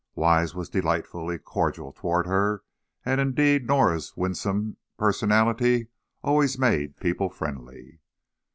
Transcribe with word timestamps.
Wise 0.15 0.55
was 0.55 0.67
delightfully 0.67 1.37
cordial 1.37 1.91
toward 1.93 2.25
her, 2.25 2.63
and 3.05 3.21
indeed 3.21 3.67
Norah's 3.67 4.17
winsome 4.17 4.77
personality 4.97 5.89
always 6.23 6.57
made 6.57 6.97
people 6.97 7.29
friendly. 7.29 7.99